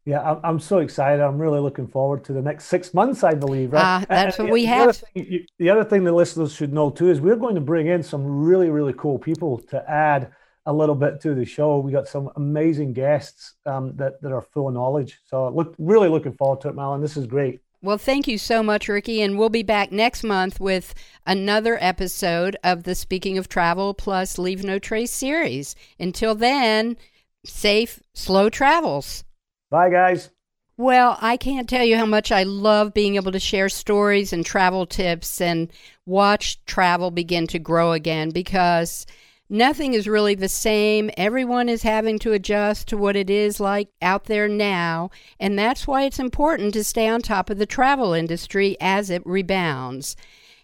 [0.04, 1.22] Yeah, I'm, so excited.
[1.22, 3.74] I'm really looking forward to the next six months, I believe.
[3.74, 4.02] Right?
[4.02, 4.90] Uh, that's what we the have.
[4.90, 7.88] Other thing, the other thing the listeners should know too is we're going to bring
[7.88, 10.32] in some really, really cool people to add
[10.66, 11.80] a little bit to the show.
[11.80, 15.20] We got some amazing guests um, that, that are full of knowledge.
[15.26, 17.02] So look, really looking forward to it, Marlon.
[17.02, 17.62] This is great.
[17.84, 19.22] Well, thank you so much, Ricky.
[19.22, 20.94] And we'll be back next month with
[21.26, 25.76] another episode of the Speaking of Travel plus Leave No Trace series.
[26.00, 26.98] Until then,
[27.44, 29.24] safe, slow travels.
[29.72, 30.30] Bye, guys.
[30.76, 34.46] Well, I can't tell you how much I love being able to share stories and
[34.46, 35.72] travel tips and
[36.06, 39.06] watch travel begin to grow again because
[39.50, 41.10] nothing is really the same.
[41.16, 45.88] Everyone is having to adjust to what it is like out there now, and that's
[45.88, 50.18] why it's important to stay on top of the travel industry as it rebounds.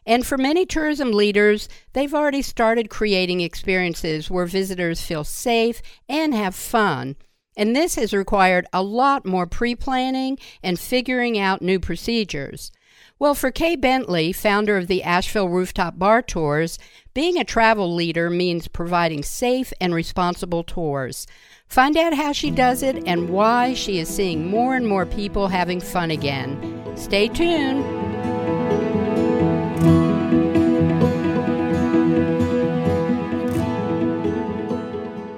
[0.05, 6.33] And for many tourism leaders, they've already started creating experiences where visitors feel safe and
[6.33, 7.15] have fun.
[7.57, 12.71] And this has required a lot more pre planning and figuring out new procedures.
[13.19, 16.77] Well, for Kay Bentley, founder of the Asheville Rooftop Bar Tours,
[17.15, 21.25] being a travel leader means providing safe and responsible tours.
[21.67, 25.47] Find out how she does it and why she is seeing more and more people
[25.47, 26.95] having fun again.
[26.95, 28.36] Stay tuned.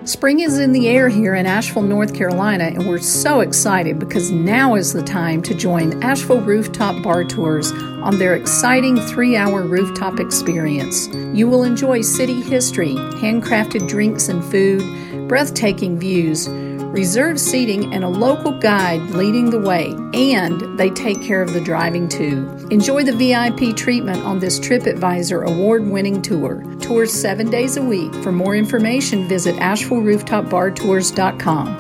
[0.10, 4.32] Spring is in the air here in Asheville, North Carolina, and we're so excited because
[4.32, 9.62] now is the time to join Asheville Rooftop Bar Tours on their exciting three hour
[9.62, 11.10] rooftop experience.
[11.38, 16.48] You will enjoy city history, handcrafted drinks and food, breathtaking views
[16.92, 21.62] reserved seating, and a local guide leading the way, and they take care of the
[21.62, 22.68] driving too.
[22.72, 26.64] Enjoy the VIP treatment on this TripAdvisor award winning tour.
[26.80, 28.14] Tours seven days a week.
[28.16, 31.80] For more information, visit AshevilleRooftopBarTours.com.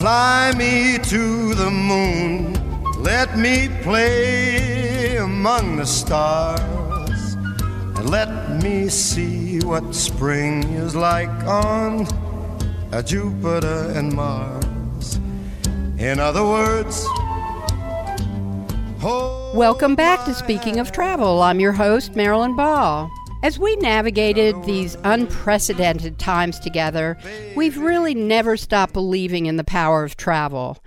[0.00, 2.54] Fly me to the moon,
[3.02, 6.77] let me play among the stars
[8.08, 12.06] let me see what spring is like on
[13.04, 15.20] Jupiter and Mars.
[15.98, 17.06] In other words,
[19.54, 21.42] Welcome back to Speaking of Travel.
[21.42, 23.10] I'm your host, Marilyn Ball.
[23.42, 27.18] As we navigated these unprecedented times together,
[27.56, 30.78] we've really never stopped believing in the power of travel.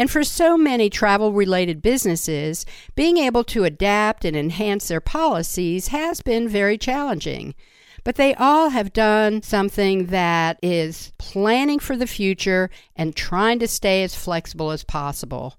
[0.00, 5.88] And for so many travel related businesses, being able to adapt and enhance their policies
[5.88, 7.54] has been very challenging.
[8.02, 13.68] But they all have done something that is planning for the future and trying to
[13.68, 15.58] stay as flexible as possible.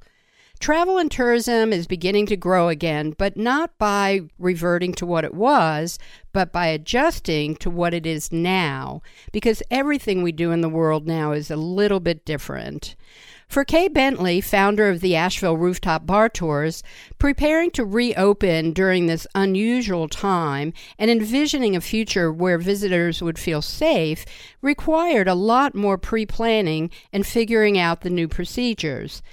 [0.61, 5.33] Travel and tourism is beginning to grow again, but not by reverting to what it
[5.33, 5.97] was,
[6.33, 11.07] but by adjusting to what it is now, because everything we do in the world
[11.07, 12.95] now is a little bit different.
[13.47, 16.83] For Kay Bentley, founder of the Asheville Rooftop Bar Tours,
[17.17, 23.63] preparing to reopen during this unusual time and envisioning a future where visitors would feel
[23.63, 24.25] safe
[24.61, 29.23] required a lot more pre planning and figuring out the new procedures.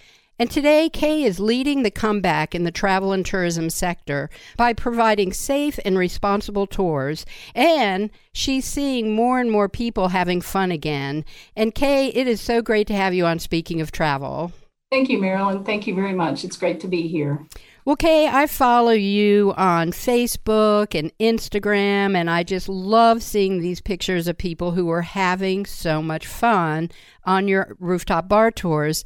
[0.40, 5.32] And today, Kay is leading the comeback in the travel and tourism sector by providing
[5.32, 7.26] safe and responsible tours.
[7.56, 11.24] And she's seeing more and more people having fun again.
[11.56, 14.52] And Kay, it is so great to have you on Speaking of Travel.
[14.92, 15.64] Thank you, Marilyn.
[15.64, 16.44] Thank you very much.
[16.44, 17.44] It's great to be here.
[17.84, 23.80] Well, Kay, I follow you on Facebook and Instagram, and I just love seeing these
[23.80, 26.90] pictures of people who are having so much fun
[27.24, 29.04] on your rooftop bar tours.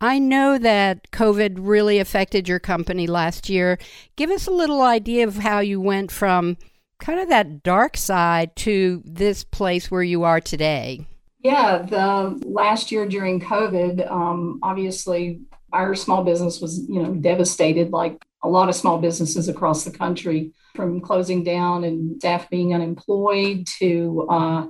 [0.00, 3.78] I know that COVID really affected your company last year.
[4.16, 6.56] Give us a little idea of how you went from
[7.00, 11.06] kind of that dark side to this place where you are today.
[11.40, 15.40] Yeah, the last year during COVID, um, obviously
[15.72, 19.90] our small business was, you know, devastated like a lot of small businesses across the
[19.90, 24.66] country, from closing down and staff being unemployed to uh,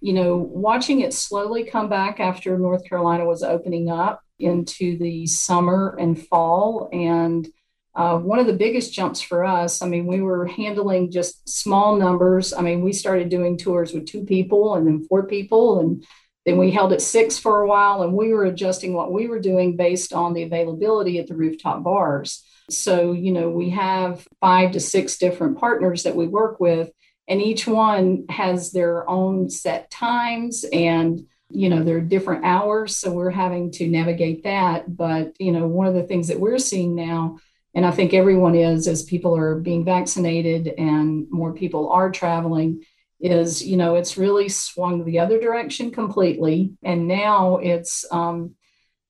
[0.00, 5.26] you know, watching it slowly come back after North Carolina was opening up into the
[5.26, 6.88] summer and fall.
[6.92, 7.46] And
[7.94, 11.96] uh, one of the biggest jumps for us, I mean, we were handling just small
[11.96, 12.52] numbers.
[12.52, 15.80] I mean, we started doing tours with two people and then four people.
[15.80, 16.04] And
[16.44, 18.02] then we held at six for a while.
[18.02, 21.82] And we were adjusting what we were doing based on the availability at the rooftop
[21.82, 22.44] bars.
[22.68, 26.90] So, you know, we have five to six different partners that we work with,
[27.28, 32.96] and each one has their own set times and you know there are different hours
[32.96, 34.96] so we're having to navigate that.
[34.96, 37.38] But you know one of the things that we're seeing now
[37.74, 42.82] and i think everyone is as people are being vaccinated and more people are traveling
[43.20, 46.72] is you know it's really swung the other direction completely.
[46.82, 48.54] And now it's um,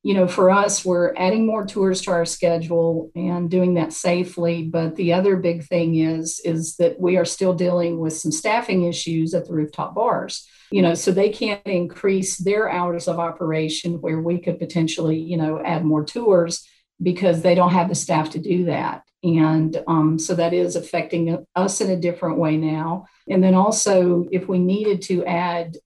[0.07, 4.63] you know for us we're adding more tours to our schedule and doing that safely.
[4.63, 8.85] But the other big thing is is that we are still dealing with some staffing
[8.85, 10.47] issues at the rooftop bars.
[10.71, 15.37] You know so they can't increase their hours of operation where we could potentially you
[15.37, 16.65] know add more tours
[17.03, 19.03] because they don't have the staff to do that.
[19.25, 23.07] And um, so that is affecting us in a different way now.
[23.29, 25.77] And then also if we needed to add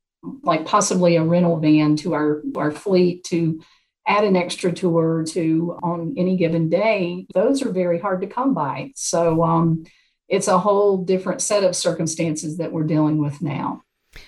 [0.43, 3.63] like possibly a rental van to our, our fleet to
[4.07, 8.55] add an extra tour to on any given day, those are very hard to come
[8.55, 8.91] by.
[8.95, 9.85] So um,
[10.29, 13.83] it's a whole different set of circumstances that we're dealing with now.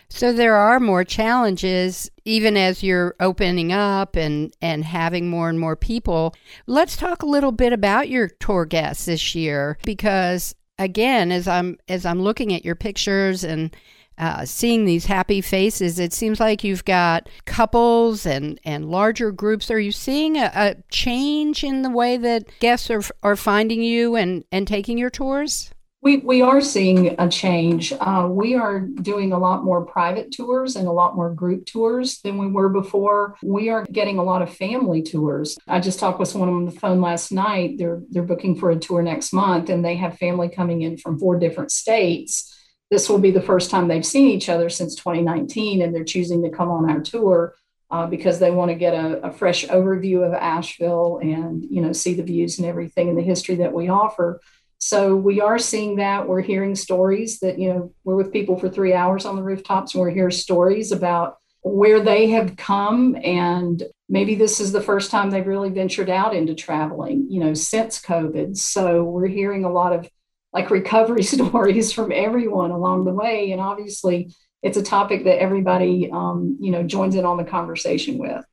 [0.09, 5.59] So there are more challenges even as you're opening up and and having more and
[5.59, 6.35] more people.
[6.67, 11.79] Let's talk a little bit about your tour guests this year because again as I'm
[11.89, 13.75] as I'm looking at your pictures and
[14.23, 19.69] uh, seeing these happy faces, it seems like you've got couples and, and larger groups.
[19.69, 24.15] Are you seeing a, a change in the way that guests are, are finding you
[24.15, 25.73] and, and taking your tours?
[26.03, 27.93] We, we are seeing a change.
[27.93, 32.21] Uh, we are doing a lot more private tours and a lot more group tours
[32.21, 33.37] than we were before.
[33.43, 35.59] We are getting a lot of family tours.
[35.67, 37.77] I just talked with someone on the phone last night.
[37.79, 41.21] They're they're booking for a tour next month, and they have family coming in from
[41.21, 42.53] four different states.
[42.93, 46.43] This will be the first time they've seen each other since 2019, and they're choosing
[46.43, 47.55] to come on our tour.
[47.91, 51.93] Uh, because they want to get a, a fresh overview of Asheville and you know
[51.93, 54.41] see the views and everything and the history that we offer.
[54.85, 56.27] So we are seeing that.
[56.27, 59.95] We're hearing stories that, you know, we're with people for three hours on the rooftops
[59.95, 63.17] and we're hearing stories about where they have come.
[63.23, 67.55] And maybe this is the first time they've really ventured out into traveling, you know,
[67.55, 68.57] since COVID.
[68.57, 70.11] So we're hearing a lot of
[70.53, 73.53] like recovery stories from everyone along the way.
[73.53, 78.19] And obviously, it's a topic that everybody, um, you know, joins in on the conversation
[78.19, 78.45] with.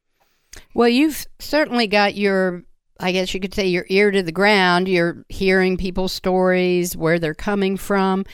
[0.74, 2.64] Well, you've certainly got your
[3.00, 4.90] I guess you could say your ear to the ground.
[4.90, 8.26] You're hearing people's stories, where they're coming from.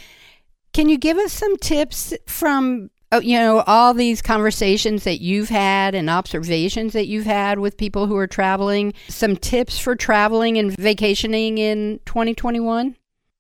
[0.74, 5.50] Can you give us some tips from oh, you know all these conversations that you've
[5.50, 8.94] had and observations that you've had with people who are traveling?
[9.08, 12.96] Some tips for traveling and vacationing in 2021?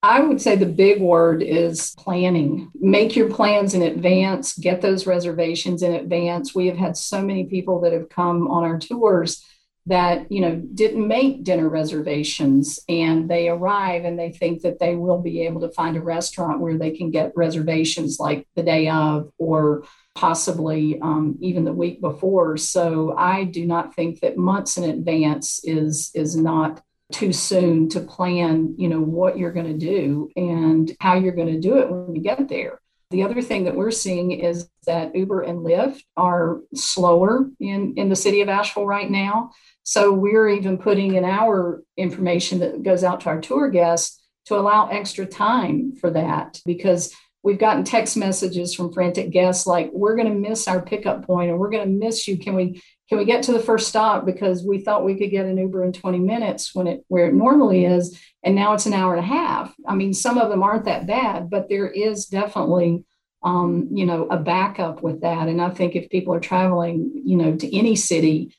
[0.06, 2.70] I would say the big word is planning.
[2.76, 6.54] Make your plans in advance, get those reservations in advance.
[6.54, 9.44] We have had so many people that have come on our tours
[9.88, 14.96] that you know didn't make dinner reservations and they arrive and they think that they
[14.96, 18.88] will be able to find a restaurant where they can get reservations like the day
[18.89, 19.84] of or
[20.15, 25.60] possibly um, even the week before so i do not think that months in advance
[25.63, 30.91] is is not too soon to plan you know what you're going to do and
[31.00, 32.80] how you're going to do it when you get there
[33.12, 38.10] the other thing that we're seeing is that Uber and Lyft are slower in, in
[38.10, 39.52] the city of Asheville right now.
[39.84, 44.56] So we're even putting in our information that goes out to our tour guests to
[44.56, 47.13] allow extra time for that because
[47.44, 51.52] we've gotten text messages from frantic guests like we're going to miss our pickup point
[51.52, 54.26] or we're going to miss you can we can we get to the first stop?
[54.26, 57.34] Because we thought we could get an uber in 20 minutes when it where it
[57.34, 59.74] normally is and now it's an hour and a half.
[59.88, 63.04] I mean some of them aren't that bad but there is definitely
[63.44, 65.48] um, you know a backup with that.
[65.48, 68.56] And i think if people are traveling you know to any city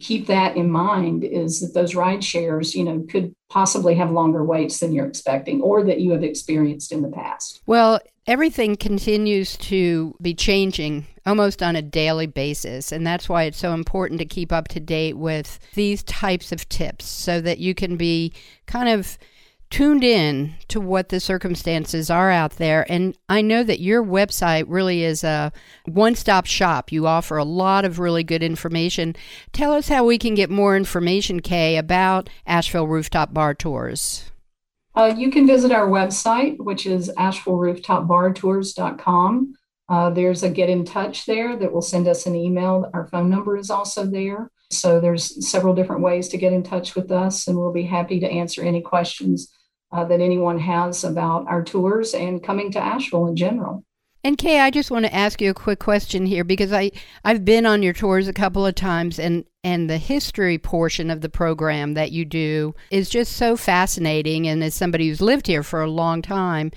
[0.00, 4.44] keep that in mind is that those ride shares, you know, could possibly have longer
[4.44, 7.60] waits than you're expecting or that you have experienced in the past.
[7.66, 12.92] Well, everything continues to be changing almost on a daily basis.
[12.92, 16.68] And that's why it's so important to keep up to date with these types of
[16.68, 18.32] tips so that you can be
[18.66, 19.18] kind of
[19.70, 22.86] tuned in to what the circumstances are out there.
[22.90, 25.52] And I know that your website really is a
[25.84, 26.92] one stop shop.
[26.92, 29.16] You offer a lot of really good information.
[29.52, 34.30] Tell us how we can get more information, Kay, about Asheville Rooftop Bar Tours.
[34.96, 39.54] Uh, you can visit our website, which is asheville-rooftopbartours.com.
[39.88, 42.90] Uh, there's a get in touch there that will send us an email.
[42.94, 44.50] Our phone number is also there.
[44.70, 48.20] So there's several different ways to get in touch with us, and we'll be happy
[48.20, 49.52] to answer any questions
[49.92, 53.84] uh, that anyone has about our tours and coming to Asheville in general.
[54.24, 56.92] And Kay, I just want to ask you a quick question here because I
[57.24, 61.20] I've been on your tours a couple of times and and the history portion of
[61.20, 65.62] the program that you do is just so fascinating and as somebody who's lived here
[65.62, 66.70] for a long time,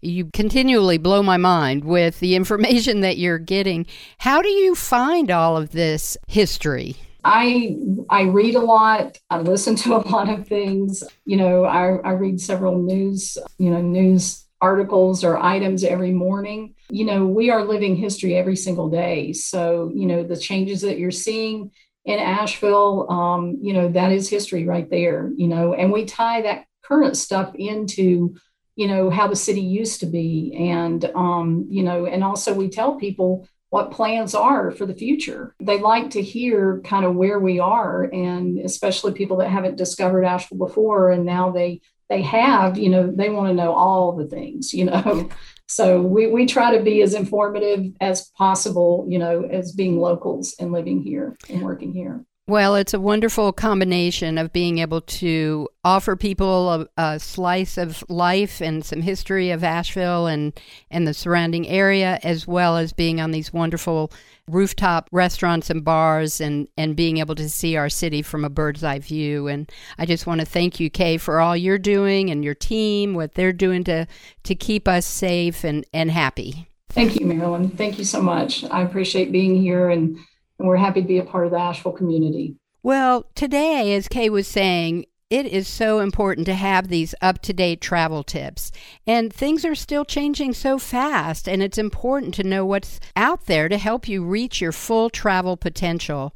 [0.00, 3.84] you continually blow my mind with the information that you're getting.
[4.16, 6.96] How do you find all of this history?
[7.22, 7.76] I
[8.08, 9.18] I read a lot.
[9.28, 11.04] I listen to a lot of things.
[11.26, 16.74] You know, I, I read several news, you know, news articles or items every morning.
[16.90, 19.32] You know, we are living history every single day.
[19.32, 21.70] So, you know, the changes that you're seeing
[22.04, 26.42] in Asheville, um, you know, that is history right there, you know, and we tie
[26.42, 28.36] that current stuff into,
[28.76, 30.54] you know, how the city used to be.
[30.76, 35.52] And, um, you know, and also we tell people, what plans are for the future.
[35.58, 40.24] They like to hear kind of where we are, and especially people that haven't discovered
[40.24, 44.26] Asheville before, and now they they have, you know, they want to know all the
[44.26, 45.28] things, you know.
[45.66, 50.54] So we, we try to be as informative as possible, you know, as being locals
[50.60, 52.24] and living here and working here.
[52.46, 58.04] Well, it's a wonderful combination of being able to offer people a, a, slice of
[58.10, 60.52] life and some history of Asheville and,
[60.90, 64.12] and the surrounding area, as well as being on these wonderful
[64.46, 68.84] rooftop restaurants and bars and, and being able to see our city from a bird's
[68.84, 69.48] eye view.
[69.48, 73.14] And I just want to thank you, Kay, for all you're doing and your team,
[73.14, 74.06] what they're doing to,
[74.42, 76.68] to keep us safe and, and happy.
[76.90, 77.70] Thank you, Marilyn.
[77.70, 78.64] Thank you so much.
[78.64, 80.18] I appreciate being here and
[80.58, 82.56] and we're happy to be a part of the Asheville community.
[82.82, 87.52] Well, today, as Kay was saying, it is so important to have these up to
[87.52, 88.70] date travel tips.
[89.06, 93.68] And things are still changing so fast, and it's important to know what's out there
[93.68, 96.34] to help you reach your full travel potential.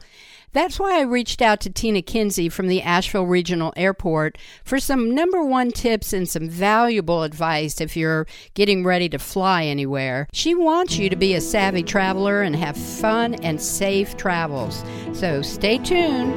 [0.58, 5.14] That's why I reached out to Tina Kinsey from the Asheville Regional Airport for some
[5.14, 10.26] number one tips and some valuable advice if you're getting ready to fly anywhere.
[10.32, 14.82] She wants you to be a savvy traveler and have fun and safe travels.
[15.12, 16.34] So stay tuned.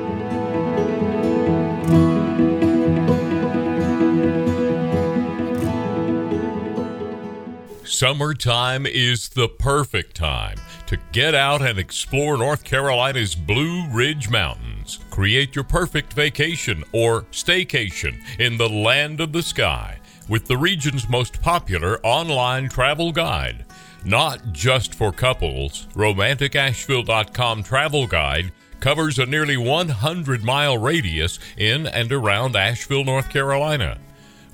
[7.87, 10.59] Summertime is the perfect time
[10.91, 14.99] to get out and explore North Carolina's Blue Ridge Mountains.
[15.09, 21.07] Create your perfect vacation or staycation in the land of the sky with the region's
[21.07, 23.63] most popular online travel guide.
[24.03, 32.11] Not just for couples, RomanticAsheville.com travel guide covers a nearly 100 mile radius in and
[32.11, 33.97] around Asheville, North Carolina.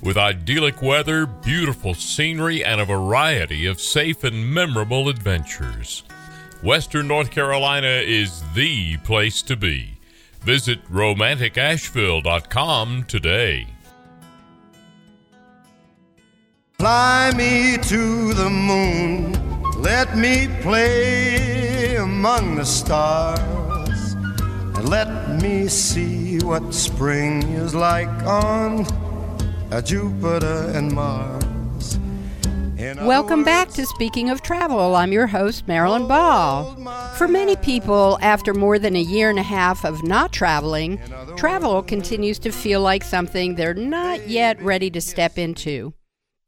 [0.00, 6.04] With idyllic weather, beautiful scenery, and a variety of safe and memorable adventures.
[6.62, 9.94] Western North Carolina is the place to be.
[10.40, 13.66] Visit romanticasheville.com today.
[16.80, 19.32] Fly me to the moon,
[19.80, 28.84] let me play among the stars, and let me see what spring is like on
[29.84, 31.98] Jupiter and Mars.
[32.78, 34.94] Welcome back to Speaking of Travel.
[34.94, 36.76] I'm your host, Marilyn Ball.
[37.16, 41.00] For many people, after more than a year and a half of not traveling,
[41.36, 45.92] travel continues to feel like something they're not yet ready to step into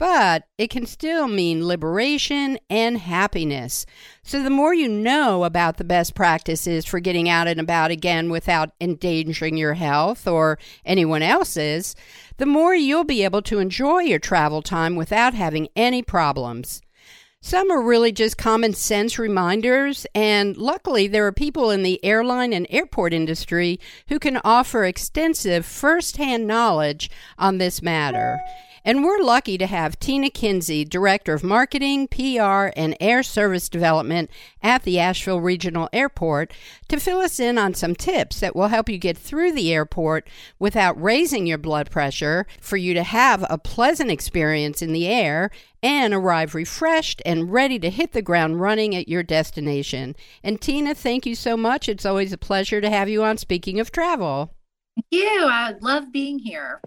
[0.01, 3.85] but it can still mean liberation and happiness.
[4.23, 8.31] So, the more you know about the best practices for getting out and about again
[8.31, 11.95] without endangering your health or anyone else's,
[12.39, 16.81] the more you'll be able to enjoy your travel time without having any problems.
[17.43, 22.55] Some are really just common sense reminders, and luckily, there are people in the airline
[22.55, 23.79] and airport industry
[24.09, 28.41] who can offer extensive first hand knowledge on this matter.
[28.91, 34.29] And we're lucky to have Tina Kinsey, Director of Marketing, PR, and Air Service Development
[34.65, 36.53] at the Asheville Regional Airport,
[36.89, 40.27] to fill us in on some tips that will help you get through the airport
[40.59, 45.53] without raising your blood pressure, for you to have a pleasant experience in the air,
[45.85, 50.17] and arrive refreshed and ready to hit the ground running at your destination.
[50.43, 51.89] And Tina, thank you so much.
[51.89, 54.53] It's always a pleasure to have you on Speaking of Travel.
[55.11, 55.45] Thank you.
[55.45, 56.81] I love being here.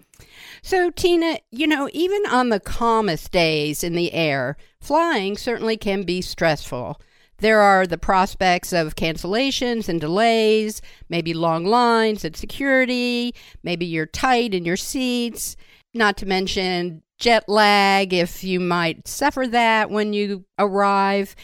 [0.62, 6.04] So, Tina, you know, even on the calmest days in the air, flying certainly can
[6.04, 7.02] be stressful.
[7.40, 13.34] There are the prospects of cancellations and delays, maybe long lines at security,
[13.64, 15.58] maybe you're tight in your seats,
[15.94, 21.36] not to mention jet lag if you might suffer that when you arrive.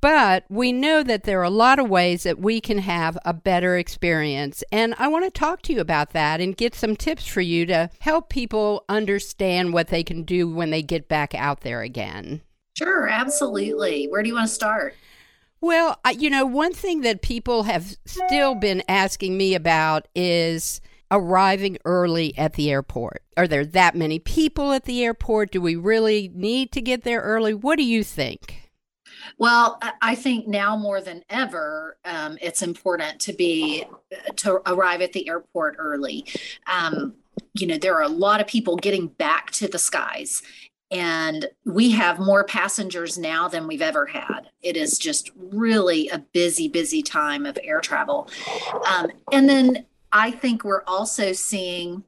[0.00, 3.32] But we know that there are a lot of ways that we can have a
[3.32, 4.62] better experience.
[4.70, 7.66] And I want to talk to you about that and get some tips for you
[7.66, 12.42] to help people understand what they can do when they get back out there again.
[12.76, 14.06] Sure, absolutely.
[14.06, 14.94] Where do you want to start?
[15.62, 21.78] Well, you know, one thing that people have still been asking me about is arriving
[21.86, 23.22] early at the airport.
[23.36, 25.52] Are there that many people at the airport?
[25.52, 27.54] Do we really need to get there early?
[27.54, 28.65] What do you think?
[29.38, 33.84] Well, I think now more than ever, um, it's important to be
[34.36, 36.26] to arrive at the airport early.
[36.66, 37.14] Um,
[37.54, 40.42] you know, there are a lot of people getting back to the skies,
[40.90, 44.50] and we have more passengers now than we've ever had.
[44.62, 48.28] It is just really a busy, busy time of air travel.
[48.86, 52.04] Um, and then I think we're also seeing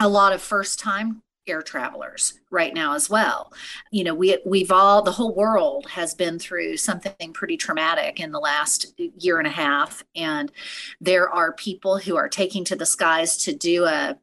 [0.00, 3.52] a lot of first time air travelers right now as well.
[3.90, 8.32] You know, we we've all the whole world has been through something pretty traumatic in
[8.32, 10.52] the last year and a half and
[11.00, 14.18] there are people who are taking to the skies to do a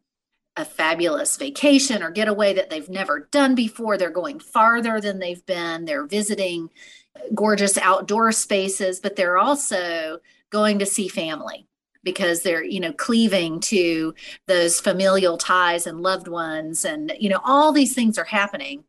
[0.58, 3.98] a fabulous vacation or getaway that they've never done before.
[3.98, 5.84] They're going farther than they've been.
[5.84, 6.70] They're visiting
[7.34, 10.20] gorgeous outdoor spaces, but they're also
[10.52, 11.68] going to see family
[12.06, 14.14] because they're you know cleaving to
[14.48, 18.86] those familial ties and loved ones and you know all these things are happening.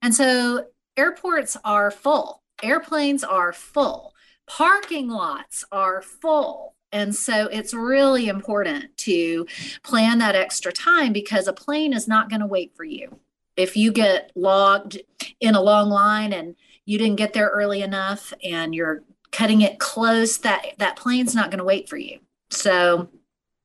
[0.00, 0.64] And so
[0.96, 2.42] airports are full.
[2.62, 4.14] Airplanes are full.
[4.46, 6.74] Parking lots are full.
[6.92, 9.46] And so it's really important to
[9.84, 13.20] plan that extra time because a plane is not going to wait for you.
[13.56, 14.98] If you get logged
[15.38, 19.78] in a long line and you didn't get there early enough and you're cutting it
[19.78, 22.18] close that that plane's not going to wait for you
[22.50, 23.08] so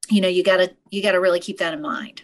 [0.10, 2.24] you know you got to you got to really keep that in mind.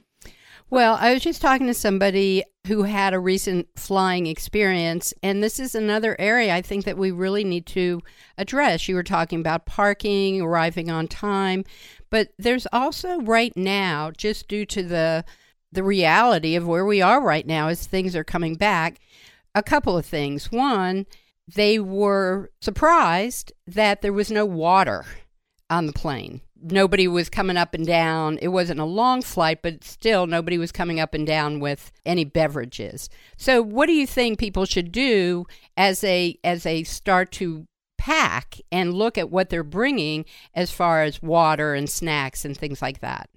[0.70, 5.60] Well i was just talking to somebody who had a recent flying experience and this
[5.60, 8.02] is another area i think that we really need to
[8.38, 8.88] address.
[8.88, 11.66] You were talking about parking arriving on time
[12.10, 15.26] but there's also right now just due to the
[15.72, 19.00] the reality of where we are right now as things are coming back
[19.56, 20.52] a couple of things.
[20.52, 21.06] One
[21.54, 25.06] they were surprised that there was no water
[25.70, 26.42] on the plane.
[26.64, 28.38] Nobody was coming up and down.
[28.42, 32.24] It wasn't a long flight, but still nobody was coming up and down with any
[32.24, 33.10] beverages.
[33.38, 35.46] So, what do you think people should do
[35.76, 37.66] as they as they start to
[37.98, 42.82] pack and look at what they're bringing as far as water and snacks and things
[42.82, 43.30] like that?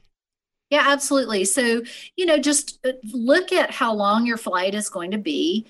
[0.71, 1.45] Yeah, absolutely.
[1.45, 1.83] So,
[2.17, 5.67] you know, just uh, look at how long your flight is going to be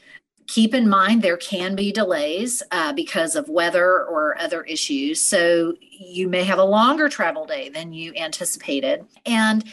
[0.47, 5.21] keep in mind there can be delays uh, because of weather or other issues.
[5.21, 9.07] So you may have a longer travel day than you anticipated.
[9.25, 9.65] And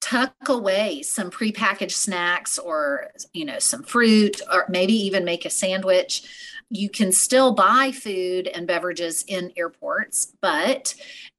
[0.00, 5.50] tuck away some prepackaged snacks or you know some fruit or maybe even make a
[5.50, 6.22] sandwich
[6.70, 10.94] you can still buy food and beverages in airports but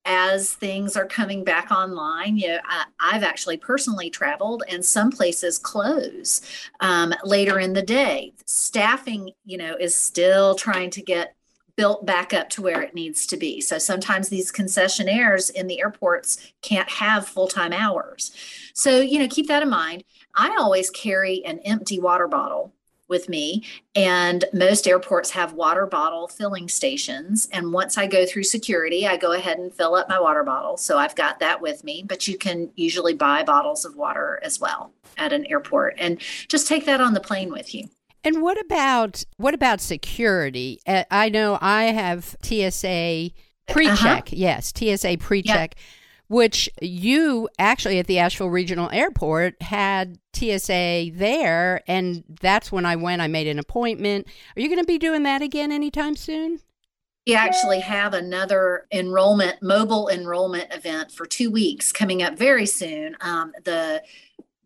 [0.06, 2.60] as things are coming back online, you know,
[3.00, 6.42] I, have actually personally traveled and some places close
[6.80, 8.34] um, later in the day.
[8.46, 11.36] Staffing, you know, is still trying to get
[11.76, 13.62] built back up to where it needs to be.
[13.62, 18.32] So sometimes these concessionaires in the airports can't have full time hours.
[18.74, 20.04] So, you know, keep that in mind.
[20.36, 22.74] I always carry an empty water bottle
[23.10, 23.64] with me.
[23.96, 27.50] And most airports have water bottle filling stations.
[27.52, 30.78] And once I go through security, I go ahead and fill up my water bottle.
[30.78, 34.60] So I've got that with me, but you can usually buy bottles of water as
[34.60, 37.90] well at an airport and just take that on the plane with you.
[38.24, 40.82] And what about what about security?
[40.86, 43.32] Uh, I know I have TSA
[43.70, 43.98] pre-check.
[43.98, 44.22] Uh-huh.
[44.32, 45.76] Yes, TSA pre-check.
[46.30, 51.82] Which you actually at the Asheville Regional Airport had TSA there.
[51.88, 53.22] And that's when I went.
[53.22, 54.28] I made an appointment.
[54.56, 56.60] Are you going to be doing that again anytime soon?
[57.28, 63.18] We actually have another enrollment, mobile enrollment event for two weeks coming up very soon.
[63.22, 64.02] Um, the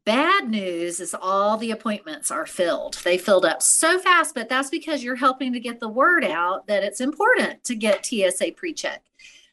[0.06, 2.96] bad news is all the appointments are filled.
[3.04, 6.68] They filled up so fast, but that's because you're helping to get the word out
[6.68, 9.04] that it's important to get TSA pre check.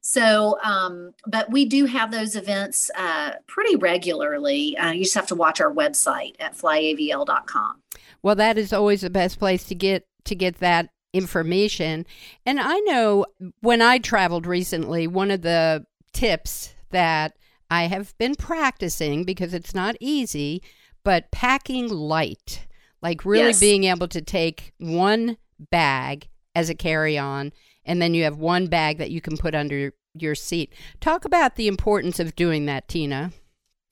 [0.01, 4.77] So, um, but we do have those events uh, pretty regularly.
[4.77, 7.83] Uh, you just have to watch our website at flyavl.com.
[8.23, 12.07] Well, that is always the best place to get to get that information.
[12.47, 13.27] And I know
[13.61, 17.37] when I traveled recently, one of the tips that
[17.71, 20.63] I have been practicing because it's not easy,
[21.05, 22.67] but packing light,
[23.03, 23.61] like really yes.
[23.61, 25.37] being able to take one
[25.71, 27.53] bag as a carry on
[27.91, 30.73] and then you have one bag that you can put under your seat.
[31.01, 33.33] Talk about the importance of doing that, Tina.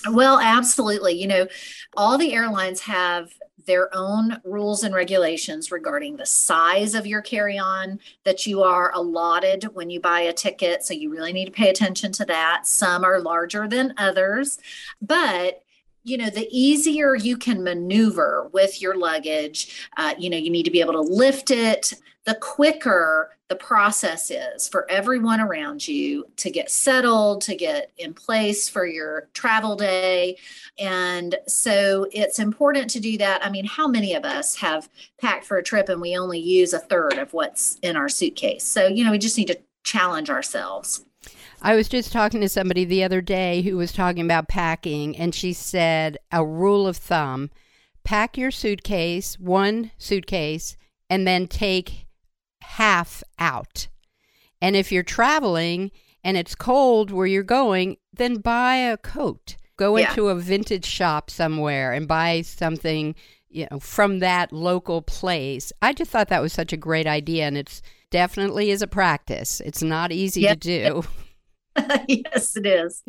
[0.09, 1.15] Well, absolutely.
[1.15, 1.49] You know,
[1.97, 3.33] all the airlines have
[3.67, 8.93] their own rules and regulations regarding the size of your carry on that you are
[8.95, 10.85] allotted when you buy a ticket.
[10.85, 12.69] So you really need to pay attention to that.
[12.69, 14.59] Some are larger than others,
[15.03, 15.65] but
[16.09, 20.65] you know the easier you can maneuver with your luggage uh, you know you need
[20.65, 21.93] to be able to lift it
[22.25, 28.13] the quicker the process is for everyone around you to get settled, to get in
[28.13, 30.37] place for your travel day.
[30.79, 33.45] And so it's important to do that.
[33.45, 34.89] I mean, how many of us have
[35.19, 38.65] packed for a trip and we only use a third of what's in our suitcase?
[38.65, 41.07] So, you know, we just need to challenge ourselves.
[41.61, 45.35] I was just talking to somebody the other day who was talking about packing, and
[45.35, 47.51] she said a rule of thumb
[48.05, 50.79] pack your suitcase, one suitcase,
[51.11, 52.07] and then take
[52.63, 53.89] half out.
[54.63, 55.91] And if you're traveling
[56.25, 59.57] and it's cold where you're going, then buy a coat.
[59.77, 60.09] Go yeah.
[60.09, 63.15] into a vintage shop somewhere and buy something,
[63.49, 65.73] you know, from that local place.
[65.83, 69.61] I just thought that was such a great idea and it's definitely is a practice.
[69.61, 70.61] It's not easy yep.
[70.61, 71.05] to do.
[72.09, 73.03] yes, it is.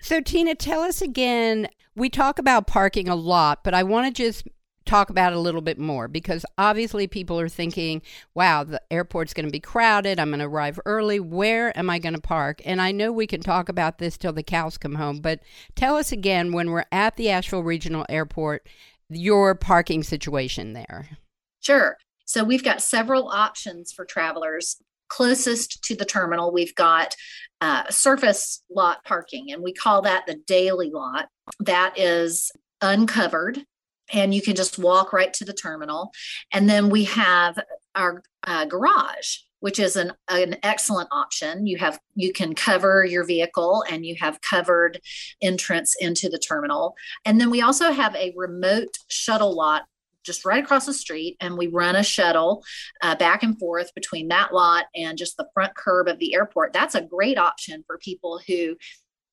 [0.00, 4.22] So Tina, tell us again we talk about parking a lot, but I want to
[4.22, 4.46] just
[4.86, 8.00] talk about it a little bit more because obviously people are thinking,
[8.34, 10.18] wow, the airport's going to be crowded.
[10.18, 11.20] I'm going to arrive early.
[11.20, 12.62] Where am I going to park?
[12.64, 15.40] And I know we can talk about this till the cows come home, but
[15.74, 18.66] tell us again when we're at the Asheville Regional Airport,
[19.10, 21.18] your parking situation there.
[21.60, 21.98] Sure.
[22.24, 24.76] So we've got several options for travelers.
[25.08, 27.14] Closest to the terminal, we've got
[27.60, 31.28] uh, surface lot parking, and we call that the daily lot.
[31.60, 33.64] That is uncovered
[34.12, 36.10] and you can just walk right to the terminal.
[36.52, 37.58] And then we have
[37.94, 41.66] our uh, garage, which is an, an excellent option.
[41.66, 45.00] You have you can cover your vehicle and you have covered
[45.42, 46.94] entrance into the terminal.
[47.24, 49.82] And then we also have a remote shuttle lot
[50.24, 52.64] just right across the street and we run a shuttle
[53.02, 56.72] uh, back and forth between that lot and just the front curb of the airport.
[56.72, 58.76] That's a great option for people who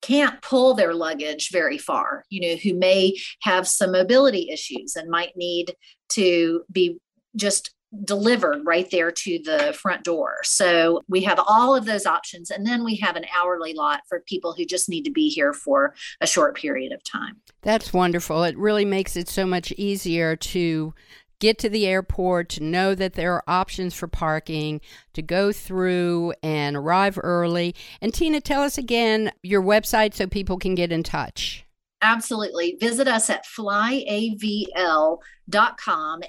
[0.02, 5.10] can't pull their luggage very far, you know, who may have some mobility issues and
[5.10, 5.74] might need
[6.10, 7.00] to be
[7.36, 10.38] just delivered right there to the front door.
[10.44, 12.52] So we have all of those options.
[12.52, 15.54] And then we have an hourly lot for people who just need to be here
[15.54, 17.38] for a short period of time.
[17.62, 18.44] That's wonderful.
[18.44, 20.94] It really makes it so much easier to
[21.40, 24.80] get to the airport, to know that there are options for parking,
[25.14, 27.76] to go through and arrive early.
[28.02, 31.65] And Tina, tell us again your website so people can get in touch.
[32.06, 32.78] Absolutely.
[32.80, 34.40] Visit us at flyavl.com,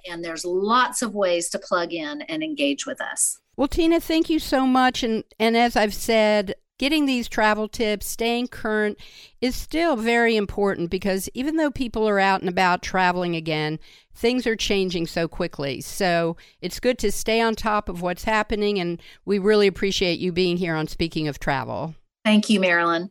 [0.08, 3.38] and there's lots of ways to plug in and engage with us.
[3.58, 5.02] Well, Tina, thank you so much.
[5.02, 8.96] And, and as I've said, getting these travel tips, staying current
[9.42, 13.78] is still very important because even though people are out and about traveling again,
[14.14, 15.82] things are changing so quickly.
[15.82, 20.32] So it's good to stay on top of what's happening, and we really appreciate you
[20.32, 21.94] being here on Speaking of Travel.
[22.24, 23.10] Thank you, Marilyn.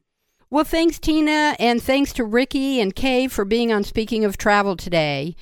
[0.51, 4.77] Well, thanks, Tina, and thanks to Ricky and Kay for being on Speaking of Travel
[4.77, 5.35] today.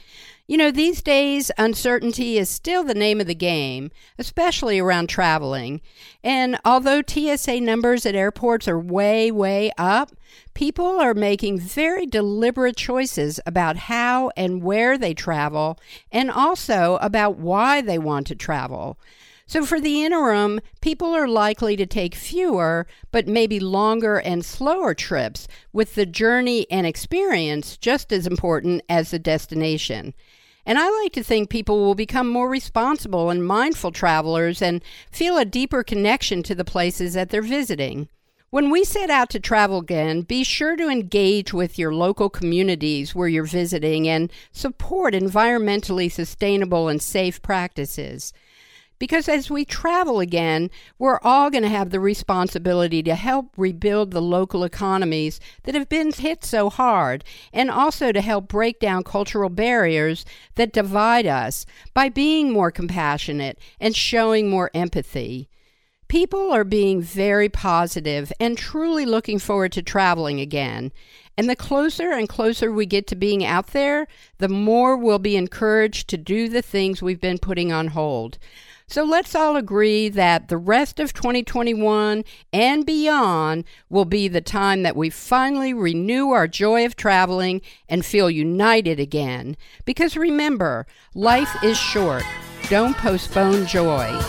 [0.48, 5.82] You know, these days, uncertainty is still the name of the game, especially around traveling.
[6.24, 10.12] And although TSA numbers at airports are way, way up,
[10.54, 15.78] people are making very deliberate choices about how and where they travel,
[16.14, 18.98] and also about why they want to travel.
[19.54, 24.96] So, for the interim, people are likely to take fewer, but maybe longer and slower
[24.96, 30.16] trips, with the journey and experience just as important as the destination.
[30.66, 35.38] And I like to think people will become more responsible and mindful travelers and feel
[35.38, 38.10] a deeper connection to the places that they're visiting.
[38.50, 43.14] When we set out to travel again, be sure to engage with your local communities
[43.14, 48.34] where you're visiting and support environmentally sustainable and safe practices.
[49.04, 54.12] Because as we travel again, we're all going to have the responsibility to help rebuild
[54.12, 59.04] the local economies that have been hit so hard, and also to help break down
[59.04, 60.24] cultural barriers
[60.56, 65.50] that divide us by being more compassionate and showing more empathy.
[66.08, 70.94] People are being very positive and truly looking forward to traveling again.
[71.38, 75.36] And the closer and closer we get to being out there, the more we'll be
[75.36, 78.38] encouraged to do the things we've been putting on hold.
[78.88, 84.84] So let's all agree that the rest of 2021 and beyond will be the time
[84.84, 89.58] that we finally renew our joy of traveling and feel united again.
[89.86, 92.24] Because remember, life is short.
[92.70, 94.20] Don't postpone joy.